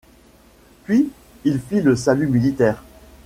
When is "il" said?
1.43-1.59